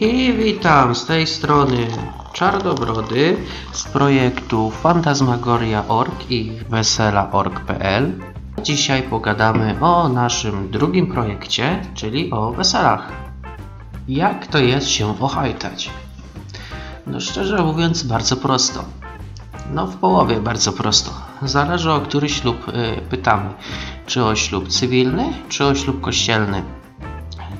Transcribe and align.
I 0.00 0.32
witam 0.32 0.94
z 0.94 1.06
tej 1.06 1.26
strony 1.26 1.86
Czarnobrody 2.32 3.36
z 3.72 3.84
projektu 3.84 4.70
Fantasmagoria.org 4.70 6.30
i 6.30 6.52
wesela.org.pl. 6.68 8.12
Dzisiaj 8.62 9.02
pogadamy 9.02 9.76
o 9.80 10.08
naszym 10.08 10.70
drugim 10.70 11.06
projekcie, 11.06 11.82
czyli 11.94 12.30
o 12.30 12.52
weselach. 12.52 13.12
Jak 14.08 14.46
to 14.46 14.58
jest 14.58 14.88
się 14.88 15.20
ohajtać? 15.20 15.90
No 17.06 17.20
szczerze 17.20 17.62
mówiąc 17.62 18.02
bardzo 18.02 18.36
prosto. 18.36 18.84
No 19.72 19.86
w 19.86 19.96
połowie 19.96 20.40
bardzo 20.40 20.72
prosto. 20.72 21.10
Zależy 21.42 21.92
o 21.92 22.00
który 22.00 22.28
ślub 22.28 22.68
y, 22.68 23.00
pytamy. 23.10 23.50
Czy 24.06 24.24
o 24.24 24.36
ślub 24.36 24.68
cywilny, 24.68 25.32
czy 25.48 25.64
o 25.64 25.74
ślub 25.74 26.00
kościelny. 26.00 26.62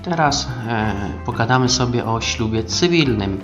Teraz 0.02 0.48
e, 0.68 0.94
pogadamy 1.26 1.68
sobie 1.68 2.04
o 2.04 2.20
ślubie 2.20 2.64
cywilnym. 2.64 3.40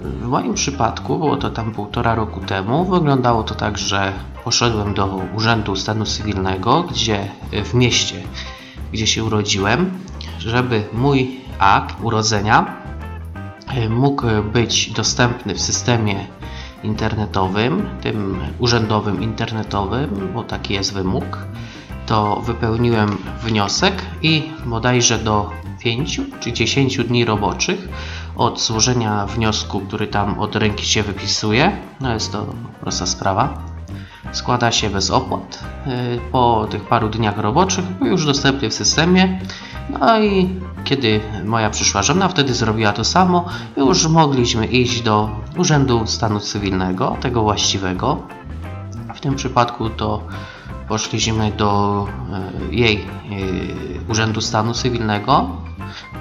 W 0.00 0.26
moim 0.26 0.54
przypadku, 0.54 1.18
było 1.18 1.36
to 1.36 1.50
tam 1.50 1.72
półtora 1.72 2.14
roku 2.14 2.40
temu, 2.40 2.84
wyglądało 2.84 3.42
to 3.42 3.54
tak, 3.54 3.78
że 3.78 4.12
poszedłem 4.44 4.94
do 4.94 5.20
Urzędu 5.36 5.76
Stanu 5.76 6.04
Cywilnego, 6.04 6.82
gdzie 6.82 7.28
w 7.64 7.74
mieście, 7.74 8.16
gdzie 8.92 9.06
się 9.06 9.24
urodziłem, 9.24 9.90
żeby 10.38 10.84
mój 10.92 11.40
akt 11.58 11.96
urodzenia 12.02 12.76
e, 13.68 13.88
mógł 13.88 14.26
być 14.52 14.90
dostępny 14.90 15.54
w 15.54 15.60
systemie 15.60 16.26
internetowym, 16.82 17.88
tym 18.00 18.40
urzędowym 18.58 19.22
internetowym, 19.22 20.30
bo 20.34 20.44
taki 20.44 20.74
jest 20.74 20.94
wymóg 20.94 21.38
to 22.06 22.36
wypełniłem 22.36 23.18
wniosek 23.42 24.02
i 24.22 24.42
bodajże 24.66 25.18
do 25.18 25.50
5 25.78 26.20
czy 26.40 26.52
10 26.52 26.98
dni 26.98 27.24
roboczych 27.24 27.88
od 28.36 28.60
złożenia 28.60 29.26
wniosku, 29.26 29.80
który 29.80 30.06
tam 30.06 30.38
od 30.38 30.56
ręki 30.56 30.86
się 30.86 31.02
wypisuje, 31.02 31.76
no 32.00 32.14
jest 32.14 32.32
to 32.32 32.46
prosta 32.80 33.06
sprawa, 33.06 33.58
składa 34.32 34.72
się 34.72 34.90
bez 34.90 35.10
opłat. 35.10 35.64
Y, 35.86 36.20
po 36.32 36.66
tych 36.70 36.84
paru 36.84 37.08
dniach 37.08 37.38
roboczych 37.38 37.84
już 38.00 38.26
dostępny 38.26 38.70
w 38.70 38.74
systemie. 38.74 39.40
No 40.00 40.20
i 40.20 40.48
kiedy 40.84 41.20
moja 41.44 41.70
przyszła 41.70 42.02
żona 42.02 42.28
wtedy 42.28 42.54
zrobiła 42.54 42.92
to 42.92 43.04
samo, 43.04 43.44
już 43.76 44.06
mogliśmy 44.06 44.66
iść 44.66 45.00
do 45.00 45.30
Urzędu 45.56 46.06
Stanu 46.06 46.40
Cywilnego, 46.40 47.16
tego 47.20 47.42
właściwego. 47.42 48.22
W 49.14 49.20
tym 49.20 49.34
przypadku 49.34 49.90
to 49.90 50.22
poszliśmy 50.88 51.52
do 51.52 52.06
e, 52.70 52.74
jej 52.74 52.96
e, 52.96 54.10
Urzędu 54.10 54.40
Stanu 54.40 54.74
Cywilnego, 54.74 55.50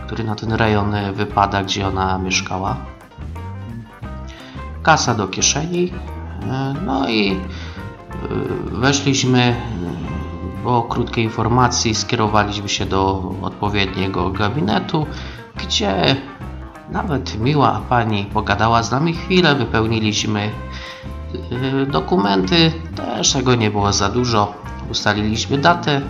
który 0.05 0.23
na 0.23 0.35
ten 0.35 0.51
rejon 0.51 0.95
wypada, 1.13 1.63
gdzie 1.63 1.87
ona 1.87 2.17
mieszkała. 2.17 2.77
Kasa 4.83 5.15
do 5.15 5.27
kieszeni. 5.27 5.93
E, 6.51 6.73
no 6.85 7.09
i 7.09 7.39
weszliśmy 8.65 9.55
po 10.63 10.83
krótkiej 10.83 11.23
informacji 11.23 11.95
skierowaliśmy 11.95 12.69
się 12.69 12.85
do 12.85 13.31
odpowiedniego 13.41 14.29
gabinetu, 14.29 15.05
gdzie 15.55 16.15
nawet 16.89 17.39
miła 17.39 17.81
pani 17.89 18.25
pogadała 18.25 18.83
z 18.83 18.91
nami 18.91 19.13
chwilę, 19.13 19.55
wypełniliśmy 19.55 20.51
dokumenty 21.87 22.71
też 22.95 23.33
tego 23.33 23.55
nie 23.55 23.71
było 23.71 23.93
za 23.93 24.09
dużo. 24.09 24.53
Ustaliliśmy 24.91 25.57
datę, 25.57 26.01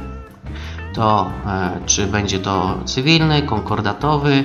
to 0.95 1.31
e, 1.45 1.79
czy 1.85 2.07
będzie 2.07 2.39
to 2.39 2.77
cywilny, 2.85 3.41
konkordatowy. 3.41 4.43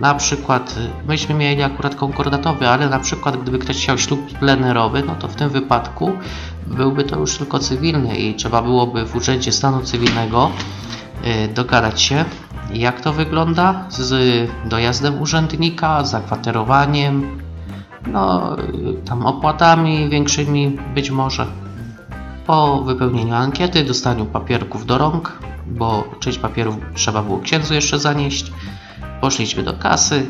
Na 0.00 0.14
przykład, 0.14 0.76
y, 0.76 1.06
myśmy 1.06 1.34
mieli 1.34 1.62
akurat 1.62 1.94
konkordatowy, 1.94 2.68
ale 2.68 2.88
na 2.88 2.98
przykład 2.98 3.36
gdyby 3.36 3.58
ktoś 3.58 3.76
chciał 3.76 3.98
ślub 3.98 4.38
plenerowy, 4.38 5.02
no 5.06 5.14
to 5.14 5.28
w 5.28 5.34
tym 5.34 5.50
wypadku 5.50 6.12
byłby 6.66 7.04
to 7.04 7.18
już 7.18 7.38
tylko 7.38 7.58
cywilny 7.58 8.16
i 8.16 8.34
trzeba 8.34 8.62
byłoby 8.62 9.06
w 9.06 9.16
Urzędzie 9.16 9.52
Stanu 9.52 9.82
Cywilnego 9.82 10.50
y, 11.26 11.48
dogadać 11.48 12.02
się, 12.02 12.24
jak 12.72 13.00
to 13.00 13.12
wygląda 13.12 13.84
z 13.88 14.50
dojazdem 14.64 15.22
urzędnika, 15.22 16.04
zakwaterowaniem, 16.04 17.43
no 18.06 18.56
tam 19.04 19.26
opłatami 19.26 20.08
większymi 20.08 20.78
być 20.94 21.10
może. 21.10 21.46
Po 22.46 22.82
wypełnieniu 22.82 23.34
ankiety, 23.34 23.84
dostaniu 23.84 24.24
papierków 24.24 24.86
do 24.86 24.98
rąk, 24.98 25.38
bo 25.66 26.04
część 26.20 26.38
papierów 26.38 26.76
trzeba 26.94 27.22
było 27.22 27.38
księdzu 27.38 27.74
jeszcze 27.74 27.98
zanieść, 27.98 28.52
poszliśmy 29.20 29.62
do 29.62 29.72
kasy. 29.72 30.26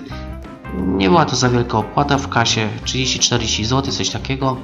Nie 0.74 1.08
była 1.08 1.24
to 1.24 1.36
za 1.36 1.48
wielka 1.48 1.78
opłata 1.78 2.18
w 2.18 2.28
kasie, 2.28 2.68
30-40 2.84 3.64
zł, 3.64 3.92
coś 3.92 4.10
takiego. 4.10 4.56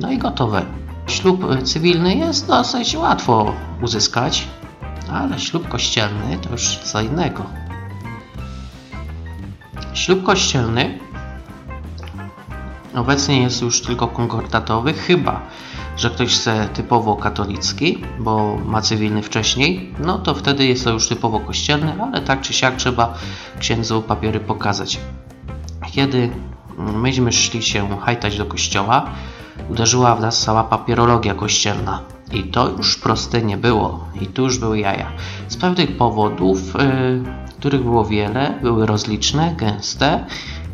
No 0.00 0.10
i 0.12 0.18
gotowe. 0.18 0.62
Ślub 1.06 1.62
cywilny 1.64 2.14
jest 2.14 2.46
dosyć 2.46 2.96
łatwo 2.96 3.54
uzyskać, 3.82 4.48
ale 5.12 5.38
ślub 5.38 5.68
kościelny 5.68 6.38
to 6.38 6.50
już 6.50 6.76
co 6.76 7.00
innego. 7.00 7.44
Ślub 9.94 10.22
kościelny 10.22 10.98
Obecnie 12.98 13.42
jest 13.42 13.62
już 13.62 13.82
tylko 13.82 14.08
konkordatowy, 14.08 14.92
chyba 14.92 15.40
że 15.98 16.10
ktoś 16.10 16.34
chce 16.34 16.68
typowo 16.74 17.16
katolicki, 17.16 18.04
bo 18.18 18.56
ma 18.66 18.82
cywilny 18.82 19.22
wcześniej, 19.22 19.94
no 19.98 20.18
to 20.18 20.34
wtedy 20.34 20.66
jest 20.66 20.84
to 20.84 20.90
już 20.90 21.08
typowo 21.08 21.40
kościelny, 21.40 22.02
ale 22.02 22.22
tak 22.22 22.40
czy 22.40 22.52
siak 22.52 22.76
trzeba 22.76 23.14
księdzu 23.58 24.02
papiery 24.02 24.40
pokazać. 24.40 25.00
Kiedy 25.92 26.30
myśmy 26.78 27.32
szli 27.32 27.62
się 27.62 28.00
hajtać 28.00 28.38
do 28.38 28.46
kościoła, 28.46 29.10
uderzyła 29.70 30.14
w 30.14 30.20
nas 30.20 30.42
cała 30.42 30.64
papierologia 30.64 31.34
kościelna. 31.34 32.02
I 32.32 32.42
to 32.42 32.68
już 32.68 32.98
proste 32.98 33.42
nie 33.42 33.56
było. 33.56 34.04
I 34.20 34.26
tu 34.26 34.42
już 34.42 34.58
były 34.58 34.78
jaja. 34.78 35.12
Z 35.48 35.56
pewnych 35.56 35.96
powodów, 35.96 36.74
yy, 36.74 37.22
których 37.58 37.82
było 37.82 38.04
wiele, 38.04 38.58
były 38.62 38.86
rozliczne, 38.86 39.54
gęste 39.56 40.26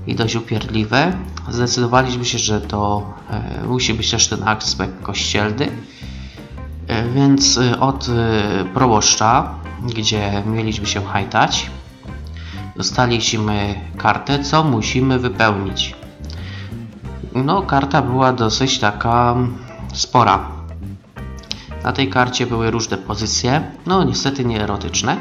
i 0.07 0.15
dość 0.15 0.35
upierdliwe, 0.37 1.13
zdecydowaliśmy 1.49 2.25
się, 2.25 2.39
że 2.39 2.61
to 2.61 3.03
e, 3.31 3.67
musi 3.67 3.95
być 3.95 4.11
też 4.11 4.29
ten 4.29 4.49
aspekt 4.49 5.03
kościelny. 5.03 5.69
E, 6.87 7.09
więc 7.09 7.59
e, 7.59 7.81
od 7.81 8.07
proboszcza, 8.75 9.55
gdzie 9.97 10.43
mieliśmy 10.47 10.87
się 10.87 11.05
hajtać, 11.05 11.71
dostaliśmy 12.77 13.75
kartę, 13.97 14.45
co 14.45 14.65
musimy 14.65 15.19
wypełnić. 15.19 15.95
No, 17.35 17.63
karta 17.63 18.03
była 18.03 18.33
dosyć 18.33 18.79
taka 18.79 19.37
spora. 19.95 20.49
Na 21.85 21.93
tej 21.93 22.11
karcie 22.11 22.47
były 22.47 22.71
różne 22.71 22.97
pozycje, 22.97 23.71
no 23.87 24.05
niestety 24.05 24.45
nie 24.45 24.63
erotyczne 24.63 25.17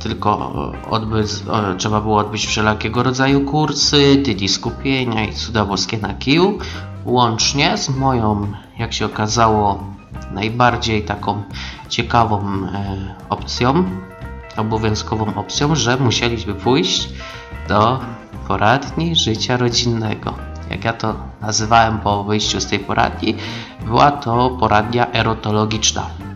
tylko 0.00 0.52
odbyć, 0.90 1.30
trzeba 1.78 2.00
było 2.00 2.18
odbyć 2.18 2.46
wszelakiego 2.46 3.02
rodzaju 3.02 3.40
kursy, 3.40 4.22
tydi 4.24 4.48
skupienia 4.48 5.24
i 5.24 5.32
cuda 5.32 5.64
boskie 5.64 5.98
na 5.98 6.14
kiju, 6.14 6.58
łącznie 7.04 7.78
z 7.78 7.88
moją, 7.88 8.52
jak 8.78 8.92
się 8.92 9.06
okazało, 9.06 9.84
najbardziej 10.32 11.02
taką 11.02 11.42
ciekawą 11.88 12.38
e, 12.38 13.14
opcją, 13.28 13.84
obowiązkową 14.56 15.34
opcją, 15.34 15.74
że 15.74 15.96
musieliśmy 15.96 16.54
pójść 16.54 17.08
do 17.68 18.00
poradni 18.48 19.16
życia 19.16 19.56
rodzinnego. 19.56 20.34
Jak 20.70 20.84
ja 20.84 20.92
to 20.92 21.14
nazywałem 21.40 21.98
po 21.98 22.24
wyjściu 22.24 22.60
z 22.60 22.66
tej 22.66 22.78
poradni, 22.78 23.34
była 23.84 24.10
to 24.10 24.50
poradnia 24.50 25.12
erotologiczna. 25.12 26.29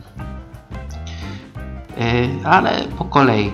E, 1.99 2.29
ale 2.45 2.89
po 2.99 3.05
kolei. 3.05 3.47
E, 3.47 3.53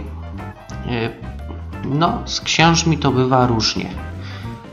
no, 1.85 2.23
z 2.25 2.41
księżmi 2.41 2.99
to 2.99 3.13
bywa 3.13 3.47
różnie. 3.47 3.91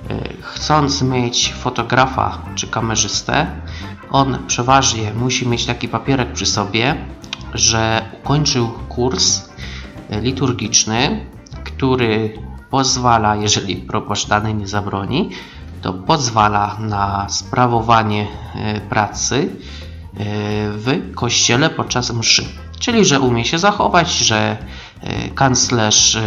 E, 0.10 0.34
chcąc 0.42 1.02
mieć 1.02 1.54
fotografa 1.54 2.42
czy 2.56 2.68
kamerzystę, 2.68 3.48
on 4.12 4.38
przeważnie 4.48 5.14
musi 5.14 5.48
mieć 5.48 5.66
taki 5.66 5.88
papierek 5.88 6.34
przy 6.34 6.46
sobie, 6.46 6.96
że 7.54 8.02
ukończył 8.24 8.70
kurs 8.90 9.50
liturgiczny, 10.10 11.26
który 11.64 12.34
pozwala, 12.70 13.36
jeżeli 13.36 13.76
proboszcz 13.76 14.28
dany 14.28 14.54
nie 14.54 14.68
zabroni, 14.68 15.30
to 15.82 15.94
pozwala 15.94 16.78
na 16.80 17.30
sprawowanie 17.30 18.28
pracy 18.90 19.50
w 20.72 21.12
kościele 21.16 21.70
podczas 21.70 22.14
mszy. 22.14 22.46
Czyli, 22.80 23.06
że 23.06 23.20
umie 23.20 23.46
się 23.46 23.60
zachować, 23.60 24.10
że 24.12 24.58
e, 25.02 25.30
kanclerz 25.30 26.16
e, 26.16 26.22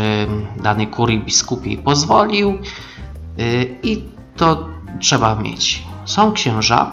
danej 0.62 0.86
kurii 0.86 1.20
biskupiej 1.20 1.78
pozwolił 1.78 2.50
e, 2.50 3.64
i 3.82 4.04
to 4.36 4.68
trzeba 5.00 5.34
mieć. 5.34 5.82
Są 6.04 6.32
księża, 6.32 6.92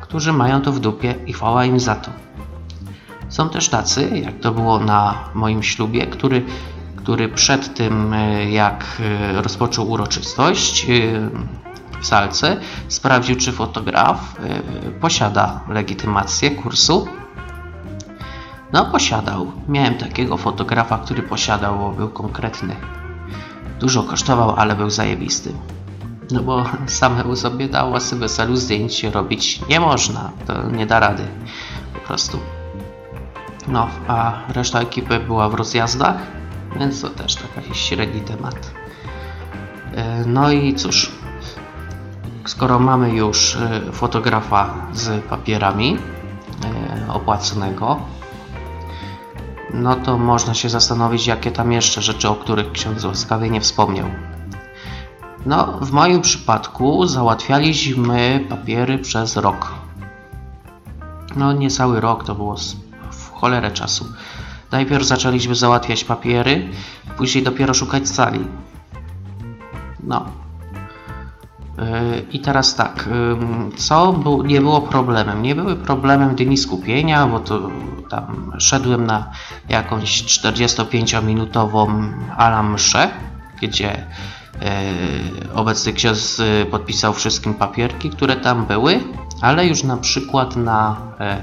którzy 0.00 0.32
mają 0.32 0.62
to 0.62 0.72
w 0.72 0.80
dupie 0.80 1.14
i 1.26 1.32
chwała 1.32 1.64
im 1.64 1.80
za 1.80 1.94
to. 1.94 2.10
Są 3.28 3.48
też 3.48 3.68
tacy, 3.68 4.20
jak 4.24 4.40
to 4.40 4.52
było 4.52 4.78
na 4.78 5.24
moim 5.34 5.62
ślubie, 5.62 6.06
który 6.06 6.44
który 6.96 7.28
przed 7.28 7.74
tym, 7.74 8.14
jak 8.50 9.02
rozpoczął 9.34 9.90
uroczystość 9.90 10.86
w 12.00 12.06
salce, 12.06 12.60
sprawdził, 12.88 13.36
czy 13.36 13.52
fotograf 13.52 14.36
posiada 15.00 15.60
legitymację 15.68 16.50
kursu. 16.50 17.08
No, 18.72 18.84
posiadał. 18.84 19.52
Miałem 19.68 19.94
takiego 19.94 20.36
fotografa, 20.36 20.98
który 20.98 21.22
posiadał, 21.22 21.78
bo 21.78 21.90
był 21.90 22.08
konkretny. 22.08 22.76
Dużo 23.80 24.02
kosztował, 24.02 24.54
ale 24.56 24.76
był 24.76 24.90
zajebisty. 24.90 25.52
No 26.30 26.42
bo 26.42 26.64
samemu 26.86 27.36
sobie 27.36 27.68
na 27.68 27.86
własnym 27.86 28.20
weselu 28.20 28.56
zdjęć 28.56 29.04
robić 29.04 29.60
nie 29.68 29.80
można. 29.80 30.30
To 30.46 30.70
nie 30.70 30.86
da 30.86 31.00
rady. 31.00 31.22
Po 31.94 32.00
prostu. 32.00 32.38
No, 33.68 33.88
a 34.08 34.32
reszta 34.48 34.80
ekipy 34.80 35.20
była 35.20 35.48
w 35.48 35.54
rozjazdach, 35.54 36.16
więc 36.76 37.02
to 37.02 37.10
też 37.10 37.34
taki 37.34 37.74
średni 37.74 38.20
temat. 38.20 38.70
E, 39.94 40.24
No 40.26 40.50
i 40.50 40.74
cóż, 40.74 41.12
skoro 42.44 42.78
mamy 42.78 43.10
już 43.10 43.56
e, 43.56 43.92
fotografa 43.92 44.74
z 44.92 45.24
papierami 45.24 45.98
e, 47.08 47.12
opłaconego, 47.12 48.00
no 49.74 49.94
to 49.94 50.18
można 50.18 50.54
się 50.54 50.68
zastanowić, 50.68 51.26
jakie 51.26 51.52
tam 51.52 51.72
jeszcze 51.72 52.02
rzeczy, 52.02 52.28
o 52.28 52.34
których 52.34 52.72
ksiądz 52.72 53.04
łaskawie 53.04 53.50
nie 53.50 53.60
wspomniał. 53.60 54.06
No, 55.46 55.78
w 55.80 55.90
moim 55.90 56.20
przypadku 56.20 57.06
załatwialiśmy 57.06 58.46
papiery 58.48 58.98
przez 58.98 59.36
rok. 59.36 59.74
No, 61.36 61.52
nie 61.52 61.70
cały 61.70 62.00
rok, 62.00 62.24
to 62.24 62.34
było 62.34 62.56
w 63.10 63.30
cholerę 63.32 63.70
czasu. 63.70 64.04
Najpierw 64.70 65.06
zaczęliśmy 65.06 65.54
załatwiać 65.54 66.04
papiery, 66.04 66.68
później 67.16 67.44
dopiero 67.44 67.74
szukać 67.74 68.08
sali. 68.08 68.40
No. 70.02 70.39
Yy, 71.80 72.20
I 72.32 72.40
teraz 72.40 72.74
tak, 72.74 73.08
co 73.76 74.20
nie 74.44 74.60
było 74.60 74.80
problemem? 74.80 75.42
Nie 75.42 75.54
były 75.54 75.76
problemem 75.76 76.34
dni 76.34 76.56
skupienia, 76.56 77.26
bo 77.26 77.40
to 77.40 77.70
tam 78.10 78.52
szedłem 78.58 79.06
na 79.06 79.30
jakąś 79.68 80.22
45-minutową 80.24 82.12
alam 82.36 82.72
mszę, 82.72 83.10
gdzie 83.62 84.06
yy, 84.60 85.54
obecny 85.54 85.92
ksiądz 85.92 86.38
yy, 86.38 86.66
podpisał 86.66 87.12
wszystkim 87.12 87.54
papierki, 87.54 88.10
które 88.10 88.36
tam 88.36 88.66
były, 88.66 89.00
ale 89.40 89.66
już 89.66 89.82
na 89.82 89.96
przykład 89.96 90.56
na 90.56 90.96
e, 91.20 91.38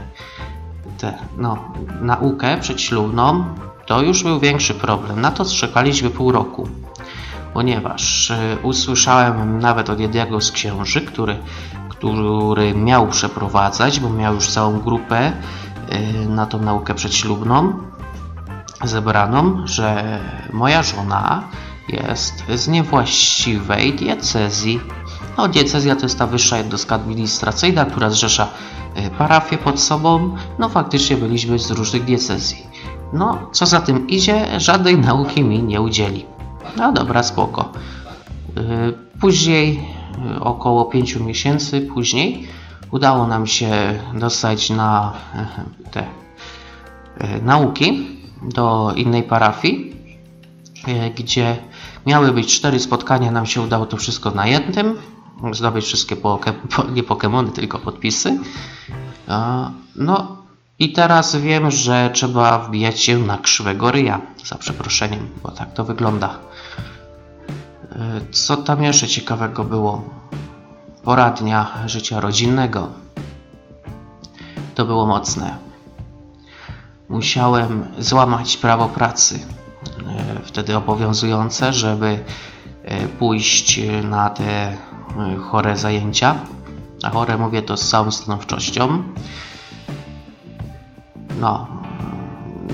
tę 0.98 1.14
no, 1.38 1.58
naukę 2.02 2.58
przedślubną 2.58 3.46
to 3.86 4.02
już 4.02 4.24
był 4.24 4.40
większy 4.40 4.74
problem. 4.74 5.22
Na 5.22 5.32
to 5.32 5.46
czekaliśmy 5.46 6.10
pół 6.10 6.32
roku 6.32 6.68
ponieważ 7.58 8.32
e, 8.32 8.58
usłyszałem 8.64 9.60
nawet 9.60 9.90
od 9.90 10.00
jednego 10.00 10.42
z 10.42 10.52
księży, 10.52 11.02
który, 11.02 11.38
który 11.90 12.76
miał 12.76 13.08
przeprowadzać, 13.08 14.00
bo 14.00 14.10
miał 14.10 14.36
już 14.36 14.48
całą 14.48 14.80
grupę 14.80 15.18
e, 15.18 16.02
na 16.30 16.46
tą 16.46 16.62
naukę 16.62 16.94
przedślubną 16.94 17.74
zebraną, 18.84 19.68
że 19.68 20.20
moja 20.54 20.84
żona 20.84 21.44
jest 21.90 22.44
z 22.56 22.68
niewłaściwej 22.68 23.94
diecezji. 23.94 24.80
No, 25.38 25.48
diecezja 25.48 25.96
to 25.96 26.04
jest 26.04 26.20
ta 26.20 26.28
wyższa 26.28 26.58
jednostka 26.58 26.96
administracyjna, 26.96 27.86
która 27.86 28.10
zrzesza 28.10 28.48
e, 28.96 29.10
parafię 29.10 29.58
pod 29.58 29.80
sobą. 29.80 30.36
No, 30.60 30.70
faktycznie 30.70 31.18
byliśmy 31.18 31.60
z 31.60 31.72
różnych 31.72 32.06
diecezji. 32.06 32.66
No, 33.14 33.50
co 33.52 33.66
za 33.66 33.82
tym 33.82 34.08
idzie, 34.08 34.60
żadnej 34.60 34.98
nauki 34.98 35.44
mi 35.44 35.64
nie 35.64 35.82
udzieli. 35.82 36.37
No 36.78 36.92
dobra, 36.92 37.24
spoko. 37.24 37.72
Yy, 38.56 39.08
Później, 39.22 39.84
yy, 40.26 40.40
około 40.40 40.86
5 40.86 41.16
miesięcy 41.16 41.82
później, 41.82 42.48
udało 42.92 43.28
nam 43.28 43.48
się 43.48 44.00
dostać 44.14 44.70
na 44.70 45.14
yy, 45.36 45.92
te 45.92 46.06
nauki 47.42 48.08
do 48.42 48.94
innej 48.96 49.24
parafii, 49.24 49.96
gdzie 51.16 51.58
miały 52.06 52.32
być 52.32 52.56
cztery 52.56 52.80
spotkania. 52.80 53.32
Nam 53.32 53.46
się 53.46 53.62
udało 53.62 53.86
to 53.86 53.98
wszystko 53.98 54.32
na 54.32 54.48
jednym. 54.48 54.96
Zdobyć 55.52 55.86
wszystkie 55.86 56.16
poke, 56.16 56.54
po, 56.54 56.84
nie 56.84 57.04
Pokemony, 57.04 57.52
tylko 57.52 57.80
podpisy. 57.80 58.40
No 59.96 60.37
i 60.80 60.92
teraz 60.92 61.36
wiem, 61.36 61.72
że 61.72 62.10
trzeba 62.14 62.60
wbijać 62.60 63.00
się 63.00 63.18
na 63.18 63.38
krzywego 63.38 63.92
ryja, 63.92 64.22
za 64.46 64.56
przeproszeniem, 64.56 65.30
bo 65.44 65.52
tak 65.52 65.74
to 65.74 65.84
wygląda. 65.86 66.40
E, 67.92 68.22
Co 68.32 68.58
tam 68.58 68.84
jeszcze 68.84 69.08
ciekawego 69.08 69.64
było? 69.64 70.04
Poradnia 71.04 71.68
życia 71.86 72.20
rodzinnego. 72.20 72.88
To 74.76 74.86
było 74.86 75.06
mocne. 75.06 75.58
Musiałem 77.10 77.86
złamać 78.00 78.58
prawo 78.58 78.90
pracy, 78.90 79.40
e, 80.08 80.42
wtedy 80.44 80.78
obowiązujące, 80.78 81.74
żeby 81.74 82.24
e, 82.84 83.08
pójść 83.08 83.80
na 84.04 84.30
te 84.30 84.78
chore 85.52 85.78
zajęcia. 85.78 86.36
A 87.04 87.10
chore 87.10 87.38
mówię 87.38 87.62
to 87.62 87.78
z 87.78 87.90
całą 87.90 88.12
stanowczością. 88.12 89.04
No, 91.40 91.68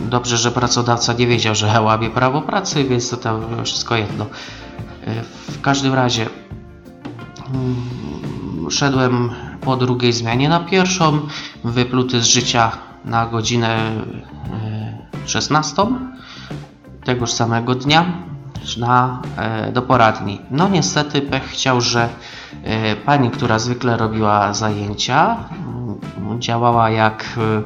dobrze, 0.09 0.37
że 0.37 0.51
pracodawca 0.51 1.13
nie 1.13 1.27
wiedział, 1.27 1.55
że 1.55 1.81
łamie 1.81 2.09
prawo 2.09 2.41
pracy, 2.41 2.83
więc 2.83 3.09
to 3.09 3.17
tam 3.17 3.41
wszystko 3.65 3.95
jedno. 3.95 4.25
E, 5.07 5.23
W 5.51 5.61
każdym 5.61 5.93
razie 5.93 6.27
mm, 7.53 8.71
szedłem 8.71 9.29
po 9.61 9.75
drugiej 9.77 10.13
zmianie 10.13 10.49
na 10.49 10.59
pierwszą, 10.59 11.19
wypluty 11.63 12.21
z 12.21 12.25
życia 12.25 12.71
na 13.05 13.25
godzinę 13.25 13.67
e, 13.67 15.27
16 15.27 15.85
tegoż 17.05 17.31
samego 17.31 17.75
dnia 17.75 18.05
na, 18.77 19.21
e, 19.37 19.71
do 19.71 19.81
poradni. 19.81 20.41
No 20.51 20.69
niestety 20.69 21.21
pech 21.21 21.43
chciał, 21.43 21.81
że 21.81 22.09
e, 22.63 22.95
pani, 22.95 23.29
która 23.31 23.59
zwykle 23.59 23.97
robiła 23.97 24.53
zajęcia, 24.53 25.37
mm, 26.17 26.41
działała 26.41 26.89
jak 26.89 27.25
e, 27.37 27.63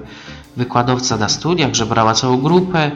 wykładowca 0.58 1.18
na 1.18 1.30
studiach, 1.30 1.74
że 1.74 1.86
brała 1.86 2.14
całą 2.14 2.38
grupę, 2.38 2.92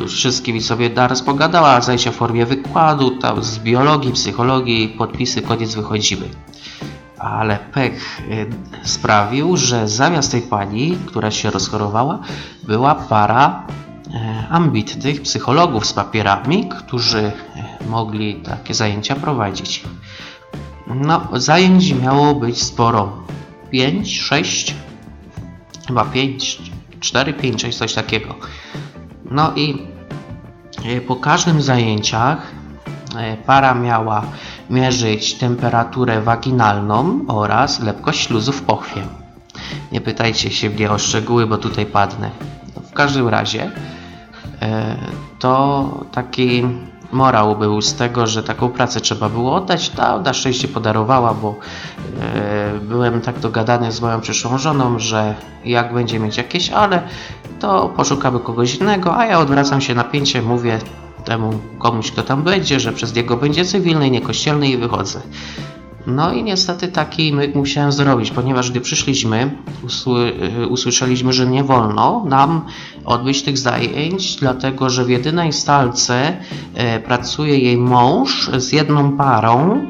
yy, 0.00 0.08
wszystkimi 0.08 0.60
sobie 0.60 0.90
naraz 0.90 1.22
pogadała, 1.22 1.80
zajęcia 1.80 2.10
w 2.10 2.14
formie 2.14 2.46
wykładu, 2.46 3.10
tam 3.10 3.42
z 3.42 3.58
biologii, 3.58 4.12
psychologii, 4.12 4.88
podpisy, 4.88 5.42
koniec 5.42 5.74
wychodziły. 5.74 6.28
Ale 7.18 7.58
pech 7.72 8.20
yy, 8.28 8.46
sprawił, 8.84 9.56
że 9.56 9.88
zamiast 9.88 10.32
tej 10.32 10.42
pani, 10.42 10.98
która 11.06 11.30
się 11.30 11.50
rozchorowała, 11.50 12.18
była 12.62 12.94
para 12.94 13.66
yy, 14.06 14.12
ambitnych 14.50 15.22
psychologów 15.22 15.86
z 15.86 15.92
papierami, 15.92 16.68
którzy 16.68 17.22
yy, 17.82 17.88
mogli 17.88 18.34
takie 18.34 18.74
zajęcia 18.74 19.14
prowadzić. 19.14 19.84
No, 20.86 21.28
zajęć 21.32 21.92
miało 21.92 22.34
być 22.34 22.62
sporo. 22.62 23.12
5, 23.70 24.20
6, 24.20 24.74
chyba 25.88 26.04
5, 26.04 26.58
4, 27.00 27.32
5, 27.34 27.62
6, 27.62 27.78
coś 27.78 27.94
takiego. 27.94 28.34
No 29.30 29.52
i 29.56 29.86
e, 30.84 31.00
po 31.00 31.16
każdym 31.16 31.62
zajęciach 31.62 32.52
e, 33.16 33.36
para 33.36 33.74
miała 33.74 34.22
mierzyć 34.70 35.34
temperaturę 35.34 36.20
waginalną 36.20 37.24
oraz 37.28 37.80
lepkość 37.80 38.26
śluzu 38.26 38.52
w 38.52 38.62
pochwie. 38.62 39.02
Nie 39.92 40.00
pytajcie 40.00 40.50
się 40.50 40.70
mnie 40.70 40.90
o 40.90 40.98
szczegóły, 40.98 41.46
bo 41.46 41.58
tutaj 41.58 41.86
padnę. 41.86 42.30
W 42.90 42.92
każdym 42.92 43.28
razie 43.28 43.70
e, 44.62 44.96
to 45.38 46.04
taki 46.12 46.64
morał 47.12 47.56
był 47.56 47.82
z 47.82 47.94
tego, 47.94 48.26
że 48.26 48.42
taką 48.42 48.68
pracę 48.68 49.00
trzeba 49.00 49.28
było 49.28 49.54
oddać. 49.54 49.88
Ta 49.88 50.18
na 50.18 50.32
szczęście 50.32 50.68
podarowała, 50.68 51.34
bo 51.34 51.54
e, 52.20 52.78
byłem 52.82 53.20
tak 53.20 53.38
dogadany 53.38 53.92
z 53.92 54.00
moją 54.00 54.20
przyszłą 54.20 54.58
żoną, 54.58 54.98
że 54.98 55.34
jak 55.64 55.94
będzie 55.94 56.20
mieć 56.20 56.36
jakieś 56.36 56.70
ale, 56.70 57.02
to 57.60 57.88
poszukamy 57.96 58.40
kogoś 58.40 58.74
innego, 58.74 59.16
a 59.16 59.26
ja 59.26 59.38
odwracam 59.38 59.80
się 59.80 59.94
napięcie, 59.94 60.42
mówię 60.42 60.78
temu 61.24 61.52
komuś, 61.78 62.10
kto 62.10 62.22
tam 62.22 62.42
będzie, 62.42 62.80
że 62.80 62.92
przez 62.92 63.14
niego 63.14 63.36
będzie 63.36 63.64
cywilny, 63.64 64.10
nie 64.10 64.20
kościelny 64.20 64.68
i 64.68 64.76
wychodzę. 64.76 65.20
No 66.08 66.32
i 66.32 66.42
niestety 66.42 66.88
taki 66.88 67.32
myk 67.32 67.54
musiałem 67.54 67.92
zrobić, 67.92 68.30
ponieważ 68.30 68.70
gdy 68.70 68.80
przyszliśmy, 68.80 69.56
usły, 69.84 70.32
y, 70.62 70.66
usłyszeliśmy, 70.66 71.32
że 71.32 71.46
nie 71.46 71.64
wolno 71.64 72.24
nam 72.24 72.66
odbyć 73.04 73.42
tych 73.42 73.58
zajęć, 73.58 74.36
dlatego 74.36 74.90
że 74.90 75.04
w 75.04 75.10
jedynej 75.10 75.52
stalce 75.52 76.36
e, 76.74 77.00
pracuje 77.00 77.58
jej 77.58 77.76
mąż 77.76 78.50
z 78.56 78.72
jedną 78.72 79.16
parą 79.16 79.86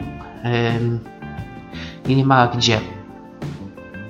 i 2.09 2.17
nie 2.17 2.25
ma 2.25 2.47
gdzie. 2.47 2.81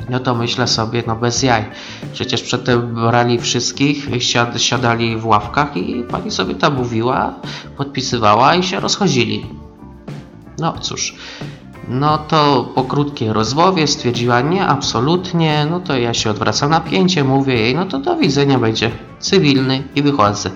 No 0.08 0.20
to 0.20 0.34
myślę 0.34 0.66
sobie, 0.66 1.02
no 1.06 1.16
bez 1.16 1.42
jaj. 1.42 1.64
Przecież 2.12 2.42
przedtem 2.42 2.94
brali 2.94 3.38
wszystkich, 3.38 4.08
siad, 4.22 4.62
siadali 4.62 5.16
w 5.16 5.26
ławkach 5.26 5.76
i 5.76 6.02
pani 6.10 6.30
sobie 6.30 6.54
tam 6.54 6.74
mówiła, 6.74 7.34
podpisywała 7.76 8.54
i 8.54 8.62
się 8.62 8.80
rozchodzili. 8.80 9.46
No 10.58 10.72
cóż, 10.80 11.14
no 11.88 12.18
to 12.18 12.70
po 12.74 12.84
krótkiej 12.84 13.32
rozmowie 13.32 13.86
stwierdziła 13.86 14.40
nie, 14.40 14.66
absolutnie, 14.66 15.66
no 15.70 15.80
to 15.80 15.98
ja 15.98 16.14
się 16.14 16.30
odwracam 16.30 16.70
napięcie, 16.70 17.24
mówię 17.24 17.54
jej, 17.54 17.74
no 17.74 17.86
to 17.86 17.98
do 17.98 18.16
widzenia 18.16 18.58
będzie 18.58 18.90
cywilny 19.18 19.82
i 19.94 20.02
wychodzę. 20.02 20.50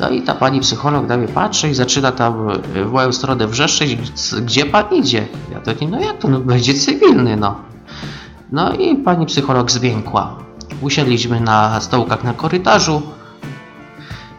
No 0.00 0.10
i 0.10 0.22
ta 0.22 0.34
pani 0.34 0.60
psycholog 0.60 1.08
na 1.08 1.16
mnie 1.16 1.28
patrzy 1.28 1.68
i 1.68 1.74
zaczyna 1.74 2.12
tam 2.12 2.48
w 2.86 2.92
moją 2.92 3.12
stronę 3.12 3.46
wrzeszczeć, 3.46 3.96
gdzie 4.42 4.66
pan 4.66 4.84
idzie? 4.94 5.26
Ja 5.52 5.60
to 5.60 5.72
nie, 5.80 5.88
no 5.88 6.00
jak 6.00 6.18
to, 6.18 6.28
no 6.28 6.40
będzie 6.40 6.74
cywilny, 6.74 7.36
no. 7.36 7.54
No 8.52 8.72
i 8.72 8.96
pani 8.96 9.26
psycholog 9.26 9.70
zwiękła. 9.70 10.36
Usiedliśmy 10.80 11.40
na 11.40 11.80
stołkach 11.80 12.24
na 12.24 12.32
korytarzu 12.32 13.02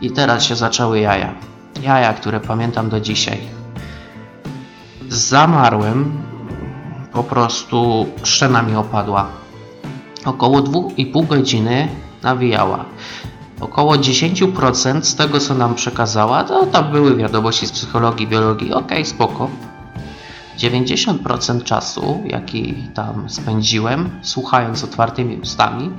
i 0.01 0.11
teraz 0.11 0.43
się 0.43 0.55
zaczęły 0.55 0.99
jaja. 0.99 1.33
Jaja, 1.81 2.13
które 2.13 2.39
pamiętam 2.39 2.89
do 2.89 2.99
dzisiaj. 2.99 3.37
Zamarłem, 5.09 6.11
po 7.19 7.23
prostu 7.23 8.05
szczena 8.23 8.61
mi 8.61 8.75
opadła. 8.75 9.27
Około 10.25 10.61
2,5 10.61 11.27
godziny 11.27 11.87
nawijała. 12.23 12.85
Około 13.61 13.95
10% 13.95 15.01
z 15.01 15.15
tego, 15.15 15.39
co 15.39 15.53
nam 15.53 15.75
przekazała, 15.75 16.43
to 16.43 16.83
były 16.83 17.15
wiadomości 17.15 17.67
z 17.67 17.71
psychologii, 17.71 18.27
biologii. 18.27 18.73
Ok, 18.73 18.91
spoko. 19.03 19.49
90% 20.57 21.63
czasu, 21.63 22.23
jaki 22.25 22.73
tam 22.93 23.29
spędziłem, 23.29 24.09
słuchając 24.21 24.83
otwartymi 24.83 25.37
ustami 25.37 25.91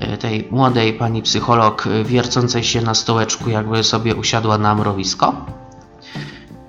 e, 0.00 0.16
tej 0.16 0.48
młodej 0.50 0.92
pani 0.92 1.22
psycholog 1.22 1.86
e, 1.86 2.04
wiercącej 2.04 2.64
się 2.64 2.80
na 2.80 2.94
stołeczku, 2.94 3.50
jakby 3.50 3.84
sobie 3.84 4.14
usiadła 4.14 4.58
na 4.58 4.74
mrowisko, 4.74 5.46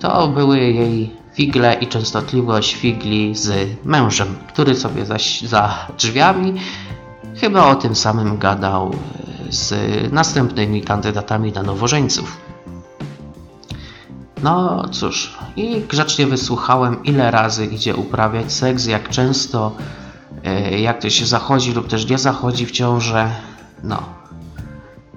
to 0.05 0.27
były 0.27 0.59
jej 0.59 1.12
figle 1.33 1.74
i 1.74 1.88
częstotliwość 1.88 2.75
figli 2.75 3.35
z 3.35 3.69
mężem, 3.85 4.35
który 4.47 4.75
sobie 4.75 5.05
zaś 5.05 5.41
za 5.41 5.88
drzwiami 5.97 6.53
chyba 7.35 7.67
o 7.67 7.75
tym 7.75 7.95
samym 7.95 8.38
gadał 8.38 8.91
e, 8.91 9.51
z 9.51 9.74
następnymi 10.13 10.81
kandydatami 10.81 11.51
na 11.51 11.63
nowożeńców. 11.63 12.38
No 14.43 14.85
cóż, 14.91 15.38
i 15.55 15.81
grzecznie 15.89 16.27
wysłuchałem, 16.27 17.03
ile 17.03 17.31
razy 17.31 17.65
idzie 17.65 17.95
uprawiać 17.95 18.53
seks, 18.53 18.85
jak 18.85 19.09
często, 19.09 19.71
e, 20.43 20.79
jak 20.79 21.01
to 21.01 21.09
się 21.09 21.25
zachodzi 21.25 21.74
lub 21.74 21.88
też 21.88 22.09
nie 22.09 22.17
zachodzi 22.17 22.65
w 22.65 22.71
ciąży. 22.71 23.25
No. 23.83 24.03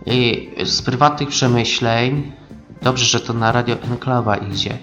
I 0.07 0.50
z 0.64 0.83
prywatnych 0.83 1.28
przemyśleń, 1.28 2.33
dobrze, 2.82 3.04
że 3.04 3.20
to 3.20 3.32
na 3.32 3.52
Radio 3.52 3.76
Enklawa 3.82 4.37
idzie, 4.37 4.78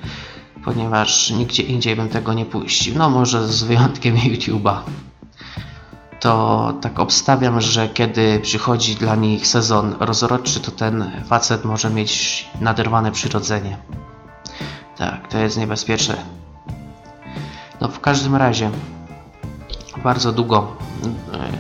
ponieważ 0.65 1.29
nigdzie 1.29 1.63
indziej 1.63 1.95
bym 1.95 2.09
tego 2.09 2.33
nie 2.33 2.45
puścił. 2.45 2.95
No 2.97 3.09
może 3.09 3.47
z 3.47 3.63
wyjątkiem 3.63 4.15
YouTube'a. 4.31 4.77
To 6.19 6.73
tak 6.81 6.99
obstawiam, 6.99 7.61
że 7.61 7.89
kiedy 7.89 8.39
przychodzi 8.39 8.95
dla 8.95 9.15
nich 9.15 9.47
sezon 9.47 9.95
rozrodczy, 9.99 10.59
to 10.59 10.71
ten 10.71 11.11
facet 11.25 11.65
może 11.65 11.89
mieć 11.89 12.45
naderwane 12.61 13.11
przyrodzenie. 13.11 13.77
Tak, 14.97 15.27
to 15.27 15.37
jest 15.37 15.57
niebezpieczne. 15.57 16.15
No 17.81 17.87
w 17.87 17.99
każdym 17.99 18.35
razie 18.35 18.71
bardzo 20.03 20.31
długo 20.31 20.75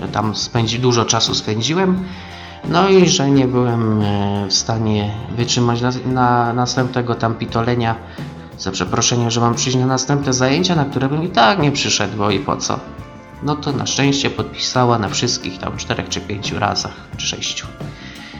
e, 0.03 0.07
tam 0.07 0.35
spędzi, 0.35 0.79
dużo 0.79 1.05
czasu 1.05 1.35
spędziłem. 1.35 2.05
No 2.69 2.89
i 2.89 3.09
że 3.09 3.31
nie 3.31 3.47
byłem 3.47 4.01
e, 4.01 4.45
w 4.49 4.53
stanie 4.53 5.11
wytrzymać 5.37 5.81
na, 5.81 5.91
na 6.05 6.53
następnego 6.53 7.15
tam 7.15 7.35
pitolenia 7.35 7.95
za 8.57 8.71
przeproszeniem, 8.71 9.31
że 9.31 9.41
mam 9.41 9.55
przyjść 9.55 9.77
na 9.77 9.85
następne 9.85 10.33
zajęcia, 10.33 10.75
na 10.75 10.85
które 10.85 11.09
bym 11.09 11.23
i 11.23 11.29
tak 11.29 11.59
nie 11.59 11.71
przyszedł, 11.71 12.17
bo 12.17 12.31
i 12.31 12.39
po 12.39 12.57
co. 12.57 12.79
No 13.43 13.55
to 13.55 13.71
na 13.71 13.85
szczęście 13.85 14.29
podpisała 14.29 14.99
na 14.99 15.09
wszystkich 15.09 15.57
tam 15.57 15.77
czterech 15.77 16.09
czy 16.09 16.21
pięciu 16.21 16.59
razach, 16.59 16.93
czy 17.17 17.27
sześciu. 17.27 17.67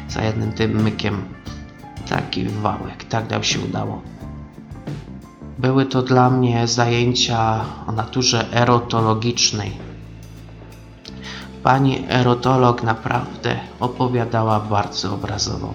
Za 0.09 0.23
jednym 0.23 0.51
tym 0.51 0.83
mykiem. 0.83 1.23
Taki 2.09 2.45
wałek, 2.45 3.03
tak 3.03 3.29
nam 3.29 3.43
się 3.43 3.59
udało. 3.59 4.01
Były 5.59 5.85
to 5.85 6.01
dla 6.01 6.29
mnie 6.29 6.67
zajęcia 6.67 7.65
o 7.87 7.91
naturze 7.91 8.45
erotologicznej. 8.53 9.71
Pani 11.65 12.05
erotolog 12.09 12.83
naprawdę 12.83 13.59
opowiadała 13.79 14.59
bardzo 14.59 15.13
obrazowo. 15.13 15.73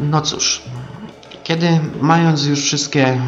No 0.00 0.20
cóż, 0.20 0.62
kiedy 1.44 1.80
mając 2.00 2.46
już 2.46 2.64
wszystkie 2.64 3.20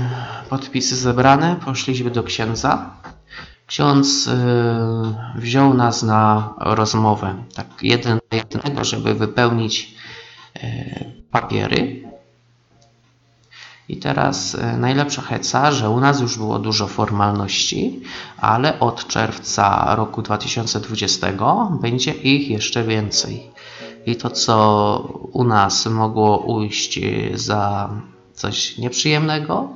podpisy 0.51 0.97
zebrane, 0.97 1.57
poszliśmy 1.65 2.11
do 2.11 2.23
księdza. 2.23 2.91
Ksiądz 3.67 4.27
yy, 4.27 4.33
wziął 5.35 5.75
nas 5.75 6.03
na 6.03 6.55
rozmowę, 6.59 7.35
tak 7.55 7.67
jeden 7.83 8.19
do 8.31 8.37
jednego, 8.37 8.85
żeby 8.85 9.15
wypełnić 9.15 9.95
yy, 10.63 11.23
papiery. 11.31 12.10
I 13.91 13.97
teraz 13.97 14.55
e, 14.55 14.77
najlepsza 14.77 15.23
heca, 15.23 15.73
że 15.73 15.91
u 15.91 16.01
nas 16.01 16.21
już 16.21 16.39
było 16.39 16.59
dużo 16.59 16.87
formalności, 16.87 18.01
ale 18.37 18.81
od 18.81 19.07
czerwca 19.07 19.95
roku 19.95 20.23
2020 20.23 21.27
będzie 21.81 22.13
ich 22.13 22.51
jeszcze 22.51 22.85
więcej. 22.85 23.51
I 24.07 24.17
to, 24.17 24.31
co 24.31 24.97
u 25.33 25.45
nas 25.45 25.87
mogło 25.87 26.39
ujść 26.39 27.01
za 27.35 27.91
coś 28.35 28.79
nieprzyjemnego, 28.79 29.69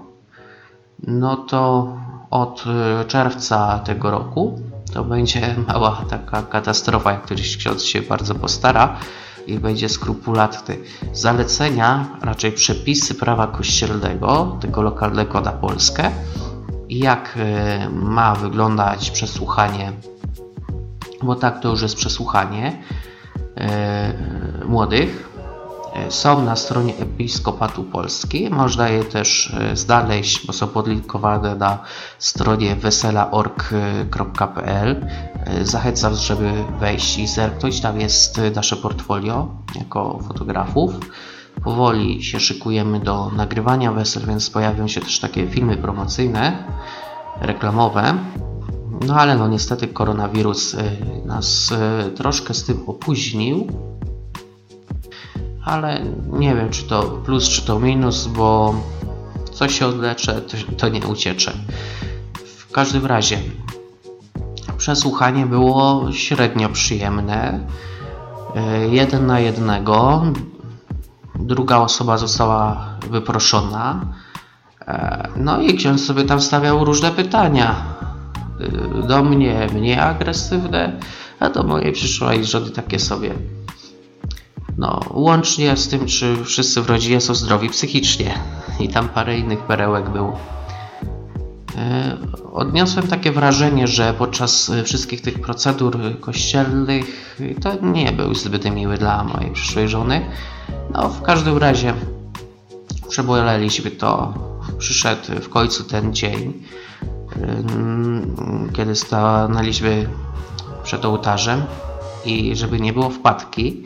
no 1.02 1.36
to 1.36 1.92
od 2.30 2.64
e, 2.66 3.04
czerwca 3.04 3.78
tego 3.78 4.10
roku 4.10 4.58
to 4.92 5.04
będzie 5.04 5.54
mała 5.68 6.04
taka 6.10 6.42
katastrofa, 6.42 7.12
jak 7.12 7.22
któryś 7.22 7.56
ksiądz 7.56 7.82
się 7.82 8.02
bardzo 8.02 8.34
postara 8.34 8.96
i 9.46 9.58
będzie 9.58 9.88
skrupulatny. 9.88 10.76
Zalecenia, 11.12 12.18
raczej 12.22 12.52
przepisy 12.52 13.14
prawa 13.14 13.46
kościelnego, 13.46 14.58
tego 14.60 14.82
lokalnego 14.82 15.40
na 15.40 15.52
Polskę, 15.52 16.10
jak 16.88 17.34
e, 17.36 17.88
ma 17.90 18.34
wyglądać 18.34 19.10
przesłuchanie, 19.10 19.92
bo 21.22 21.34
tak 21.34 21.60
to 21.60 21.68
już 21.70 21.82
jest 21.82 21.96
przesłuchanie 21.96 22.82
e, 23.56 24.14
młodych, 24.66 25.33
są 26.08 26.42
na 26.42 26.56
stronie 26.56 26.96
Episkopatu 26.96 27.84
Polski. 27.84 28.50
Można 28.50 28.88
je 28.88 29.04
też 29.04 29.56
znaleźć, 29.74 30.46
bo 30.46 30.52
są 30.52 30.66
podlinkowane 30.66 31.54
na 31.54 31.78
stronie 32.18 32.76
wesela.org.pl. 32.76 35.06
Zachęcam, 35.62 36.14
żeby 36.14 36.52
wejść 36.80 37.18
i 37.18 37.26
zerknąć. 37.26 37.80
Tam 37.80 38.00
jest 38.00 38.40
nasze 38.54 38.76
portfolio 38.76 39.48
jako 39.74 40.18
fotografów. 40.28 40.94
Powoli 41.64 42.24
się 42.24 42.40
szykujemy 42.40 43.00
do 43.00 43.30
nagrywania 43.30 43.92
wesel, 43.92 44.26
więc 44.26 44.50
pojawią 44.50 44.88
się 44.88 45.00
też 45.00 45.20
takie 45.20 45.46
filmy 45.46 45.76
promocyjne, 45.76 46.64
reklamowe. 47.40 48.14
No 49.06 49.14
ale 49.14 49.36
no 49.36 49.48
niestety 49.48 49.88
koronawirus 49.88 50.76
nas 51.24 51.72
troszkę 52.16 52.54
z 52.54 52.64
tym 52.64 52.82
opóźnił. 52.86 53.66
Ale 55.64 56.00
nie 56.32 56.54
wiem, 56.54 56.70
czy 56.70 56.84
to 56.84 57.02
plus, 57.02 57.48
czy 57.48 57.62
to 57.62 57.80
minus, 57.80 58.26
bo 58.26 58.74
co 59.52 59.68
się 59.68 59.86
odleczę, 59.86 60.40
to, 60.40 60.56
to 60.76 60.88
nie 60.88 61.06
uciecze. 61.06 61.52
W 62.58 62.72
każdym 62.72 63.06
razie, 63.06 63.38
Przesłuchanie 64.76 65.46
było 65.46 66.12
średnio 66.12 66.68
przyjemne. 66.68 67.60
E, 68.54 68.88
jeden 68.88 69.26
na 69.26 69.40
jednego. 69.40 70.22
Druga 71.34 71.76
osoba 71.76 72.18
została 72.18 72.86
wyproszona. 73.10 74.00
E, 74.86 75.28
no 75.36 75.60
i 75.60 75.74
ksiądz 75.74 76.06
sobie 76.06 76.24
tam 76.24 76.40
stawiał 76.40 76.84
różne 76.84 77.10
pytania. 77.10 77.74
E, 78.60 79.06
do 79.08 79.24
mnie 79.24 79.66
mniej 79.74 79.98
agresywne, 79.98 81.00
a 81.40 81.50
do 81.50 81.62
mojej 81.62 81.92
przyszłej 81.92 82.44
żony 82.44 82.70
takie 82.70 82.98
sobie. 82.98 83.34
No, 84.78 85.00
łącznie 85.10 85.76
z 85.76 85.88
tym, 85.88 86.06
czy 86.06 86.44
wszyscy 86.44 86.82
w 86.82 86.90
rodzinie 86.90 87.20
są 87.20 87.34
zdrowi 87.34 87.68
psychicznie. 87.68 88.38
I 88.80 88.88
tam 88.88 89.08
parę 89.08 89.38
innych 89.38 89.58
perełek 89.58 90.10
było. 90.10 90.38
E, 91.76 92.16
odniosłem 92.52 93.06
takie 93.08 93.32
wrażenie, 93.32 93.86
że 93.86 94.14
podczas 94.14 94.70
e, 94.70 94.84
wszystkich 94.84 95.20
tych 95.20 95.40
procedur 95.40 96.20
kościelnych 96.20 97.38
to 97.62 97.86
nie 97.86 98.12
był 98.12 98.34
zbyt 98.34 98.64
miły 98.70 98.98
dla 98.98 99.24
mojej 99.24 99.50
przyszłej 99.50 99.88
żony. 99.88 100.26
No, 100.92 101.08
w 101.08 101.22
każdym 101.22 101.58
razie 101.58 101.94
przeboleliśmy 103.08 103.90
to. 103.90 104.34
Przyszedł 104.78 105.40
w 105.42 105.48
końcu 105.48 105.84
ten 105.84 106.14
dzień. 106.14 106.52
ym, 107.36 108.70
kiedy 108.72 108.94
stanęliśmy 108.94 110.08
przed 110.84 111.04
ołtarzem 111.04 111.62
i 112.24 112.56
żeby 112.56 112.80
nie 112.80 112.92
było 112.92 113.10
wpadki, 113.10 113.84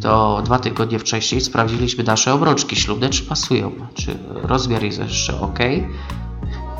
to 0.00 0.42
dwa 0.44 0.58
tygodnie 0.58 0.98
wcześniej 0.98 1.40
sprawdziliśmy 1.40 2.04
nasze 2.04 2.34
obroczki 2.34 2.76
ślubne, 2.76 3.10
czy 3.10 3.22
pasują, 3.22 3.72
czy 3.94 4.18
rozmiar 4.42 4.82
jest 4.82 4.98
jeszcze 4.98 5.40
ok. 5.40 5.58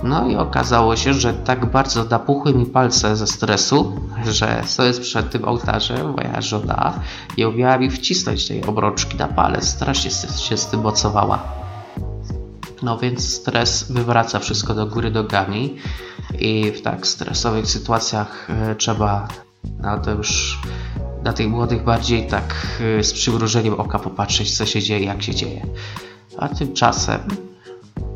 No 0.03 0.29
i 0.29 0.37
okazało 0.37 0.97
się, 0.97 1.15
że 1.15 1.35
tak 1.35 1.71
bardzo 1.71 2.05
napuchły 2.05 2.55
mi 2.55 2.67
palce 2.67 3.17
ze 3.17 3.27
stresu, 3.27 4.01
że 4.27 4.63
stojąc 4.67 5.01
przed 5.01 5.31
tym 5.31 5.45
ołtarzem, 5.45 6.11
moja 6.11 6.41
żona 6.41 7.01
nie 7.39 7.49
umiała 7.49 7.79
mi 7.79 7.91
wcisnąć 7.91 8.49
tej 8.49 8.65
obroczki 8.65 9.17
na 9.17 9.29
palec. 9.29 9.69
Strasznie 9.69 10.11
się 10.41 10.57
z 10.57 10.67
tym 10.67 10.81
mocowała. 10.81 11.43
No 12.83 12.99
więc 12.99 13.35
stres 13.35 13.93
wywraca 13.93 14.39
wszystko 14.39 14.75
do 14.75 14.87
góry 14.87 15.11
nogami 15.11 15.77
i 16.39 16.71
w 16.71 16.83
tak 16.83 17.07
stresowych 17.07 17.67
sytuacjach 17.67 18.49
e, 18.51 18.75
trzeba 18.75 19.29
na 19.79 19.99
to 19.99 20.11
już 20.11 20.59
na 21.25 21.33
tych 21.33 21.49
młodych 21.49 21.85
bardziej 21.85 22.27
tak 22.27 22.55
e, 22.99 23.05
z 23.05 23.13
przymrużeniem 23.13 23.75
oka 23.75 23.99
popatrzeć 23.99 24.57
co 24.57 24.67
się 24.67 24.83
dzieje, 24.83 25.07
jak 25.07 25.23
się 25.23 25.35
dzieje. 25.35 25.67
A 26.39 26.49
tymczasem 26.49 27.21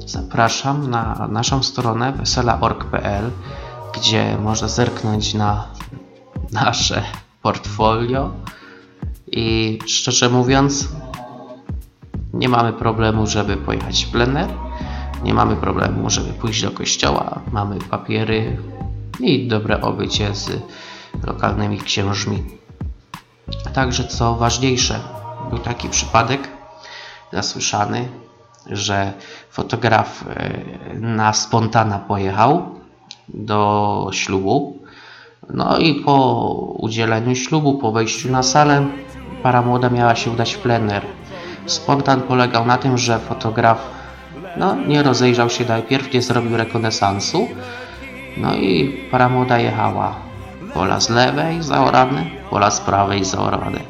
zapraszam 0.06 0.90
na 0.90 1.28
naszą 1.30 1.62
stronę 1.62 2.12
wesela.org.pl 2.12 3.30
gdzie 3.94 4.38
można 4.42 4.68
zerknąć 4.68 5.34
na 5.34 5.68
nasze 6.52 7.02
portfolio 7.42 8.30
i 9.26 9.78
szczerze 9.86 10.28
mówiąc 10.28 10.88
nie 12.34 12.48
mamy 12.48 12.72
problemu, 12.72 13.26
żeby 13.26 13.56
pojechać 13.56 14.04
w 14.04 14.10
plener. 14.10 14.48
Nie 15.22 15.34
mamy 15.34 15.56
problemu, 15.56 16.10
żeby 16.10 16.32
pójść 16.32 16.62
do 16.62 16.70
kościoła. 16.70 17.40
Mamy 17.52 17.78
papiery 17.78 18.56
i 19.20 19.48
dobre 19.48 19.80
obycie 19.80 20.34
z 20.34 20.50
lokalnymi 21.26 21.78
księżmi. 21.78 22.44
Także 23.72 24.04
co 24.04 24.34
ważniejsze, 24.34 25.00
był 25.50 25.58
taki 25.58 25.88
przypadek 25.88 26.48
zasłyszany, 27.32 28.08
że 28.70 29.12
fotograf 29.50 30.24
e, 30.28 30.60
na 30.94 31.32
spontana 31.32 31.98
pojechał 31.98 32.62
do 33.28 34.10
ślubu. 34.12 34.78
No 35.50 35.78
i 35.78 35.94
po 35.94 36.44
udzieleniu 36.78 37.34
ślubu, 37.36 37.78
po 37.78 37.92
wejściu 37.92 38.30
na 38.30 38.42
salę, 38.42 38.86
para 39.42 39.62
młoda 39.62 39.90
miała 39.90 40.14
się 40.16 40.30
udać 40.30 40.54
w 40.54 40.58
plener. 40.58 41.02
Spontan 41.66 42.22
polegał 42.22 42.66
na 42.66 42.78
tym, 42.78 42.98
że 42.98 43.18
fotograf 43.18 43.90
no, 44.56 44.74
nie 44.74 45.02
rozejrzał 45.02 45.50
się 45.50 45.64
najpierw, 45.64 46.12
nie 46.12 46.22
zrobił 46.22 46.56
rekonesansu. 46.56 47.48
No 48.36 48.54
i 48.54 49.00
para 49.10 49.28
młoda 49.28 49.58
jechała. 49.58 50.14
Pola 50.74 51.00
z 51.00 51.10
lewej 51.10 51.62
zaorane, 51.62 52.24
pola 52.50 52.70
z 52.70 52.80
prawej 52.80 53.24
zaorane. 53.24 53.80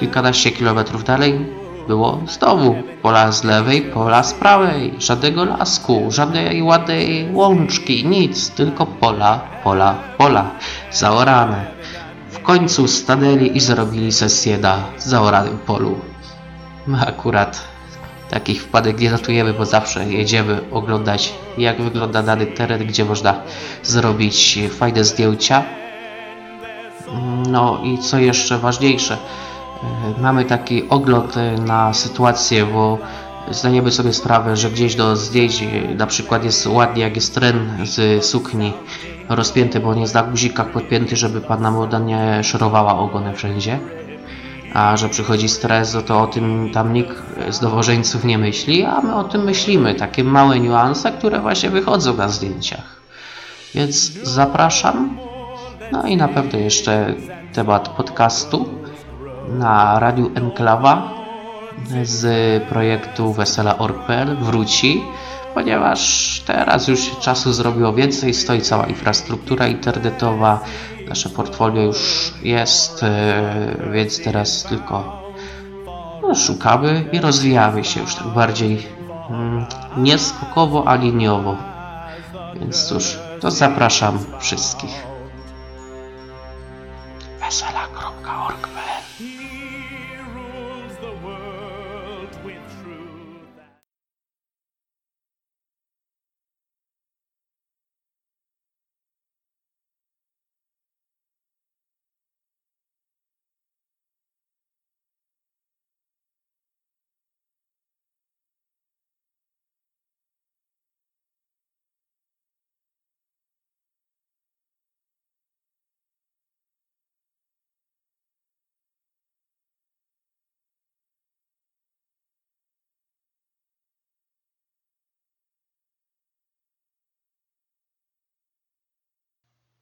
Kilkanaście 0.00 0.50
kilometrów 0.50 1.04
dalej 1.04 1.46
było 1.88 2.20
znowu 2.28 2.76
pola 3.02 3.32
z 3.32 3.44
lewej, 3.44 3.82
pola 3.82 4.22
z 4.22 4.34
prawej. 4.34 4.94
Żadnego 4.98 5.44
lasku, 5.44 6.06
żadnej 6.08 6.62
ładnej 6.62 7.28
łączki, 7.32 8.06
nic, 8.06 8.50
tylko 8.50 8.86
pola, 8.86 9.40
pola, 9.64 9.94
pola. 10.18 10.50
Zaorane. 10.90 11.64
W 12.30 12.38
końcu 12.42 12.88
stanęli 12.88 13.56
i 13.56 13.60
zrobili 13.60 14.12
sesję 14.12 14.58
na 14.58 14.78
zaoranym 14.98 15.58
polu. 15.58 15.98
Akurat 17.06 17.60
takich 18.30 18.62
wpadek 18.62 19.00
nie 19.00 19.10
notujemy, 19.10 19.52
bo 19.52 19.66
zawsze 19.66 20.08
jedziemy 20.08 20.60
oglądać 20.70 21.32
jak 21.58 21.82
wygląda 21.82 22.22
dany 22.22 22.46
teren, 22.46 22.86
gdzie 22.86 23.04
można 23.04 23.34
zrobić 23.82 24.58
fajne 24.78 25.04
zdjęcia. 25.04 25.62
No 27.50 27.80
i 27.84 27.98
co 27.98 28.18
jeszcze 28.18 28.58
ważniejsze, 28.58 29.14
e, 29.16 30.20
mamy 30.22 30.44
taki 30.44 30.88
ogląd 30.88 31.34
na 31.66 31.94
sytuację, 31.94 32.66
bo 32.66 32.98
zdajemy 33.50 33.92
sobie 33.92 34.12
sprawę, 34.12 34.56
że 34.56 34.70
gdzieś 34.70 34.94
do 34.94 35.16
zdjęć 35.16 35.64
na 35.96 36.06
przykład 36.06 36.44
jest 36.44 36.66
ładnie, 36.66 37.02
jak 37.02 37.16
jest 37.16 37.34
tren 37.34 37.70
z 37.84 38.24
sukni 38.24 38.72
rozpięty, 39.28 39.80
bo 39.80 39.94
nie 39.94 40.00
jest 40.00 40.14
na 40.14 40.22
guzikach 40.22 40.70
podpięty, 40.70 41.16
żeby 41.16 41.40
panna 41.40 41.70
młoda 41.70 41.98
nie 41.98 42.44
szorowała 42.44 42.98
ogonem 42.98 43.34
wszędzie 43.34 43.78
a 44.74 44.96
że 44.96 45.08
przychodzi 45.08 45.48
stres, 45.48 45.94
no 45.94 46.02
to 46.02 46.22
o 46.22 46.26
tym 46.26 46.70
tam 46.74 46.92
nikt 46.92 47.16
z 47.48 47.60
dowożeńców 47.60 48.24
nie 48.24 48.38
myśli, 48.38 48.84
a 48.84 49.00
my 49.00 49.14
o 49.14 49.24
tym 49.24 49.44
myślimy. 49.44 49.94
Takie 49.94 50.24
małe 50.24 50.60
niuanse, 50.60 51.12
które 51.12 51.40
właśnie 51.40 51.70
wychodzą 51.70 52.16
na 52.16 52.28
zdjęciach. 52.28 53.00
Więc 53.74 54.12
zapraszam. 54.22 55.18
No 55.92 56.06
i 56.06 56.16
na 56.16 56.28
pewno 56.28 56.58
jeszcze 56.58 57.14
temat 57.52 57.88
podcastu 57.88 58.68
na 59.48 59.98
Radiu 59.98 60.30
Enklawa 60.34 61.12
z 62.02 62.24
projektu 62.68 63.32
wesela.org.pl 63.32 64.36
wróci, 64.36 65.04
ponieważ 65.54 66.42
teraz 66.46 66.88
już 66.88 67.18
czasu 67.20 67.52
zrobiło 67.52 67.92
więcej, 67.92 68.34
stoi 68.34 68.60
cała 68.60 68.86
infrastruktura 68.86 69.66
internetowa, 69.66 70.60
nasze 71.08 71.28
portfolio 71.28 71.82
już 71.82 72.32
jest, 72.42 73.02
e, 73.02 73.90
więc 73.92 74.24
teraz 74.24 74.64
tylko 74.64 75.22
no, 76.22 76.34
szukamy 76.34 77.04
i 77.12 77.18
rozwijamy 77.18 77.84
się 77.84 78.00
już 78.00 78.14
tak 78.14 78.26
bardziej 78.26 78.86
mm, 79.30 79.66
nie 79.96 80.16
a 80.86 80.94
liniowo. 80.94 81.56
Więc 82.60 82.84
cóż, 82.84 83.18
to 83.40 83.50
zapraszam 83.50 84.18
wszystkich. 84.38 85.09
Esa 87.50 87.66
es 87.66 87.74
la 87.74 87.88
croca 87.88 88.44
orca. 88.44 88.79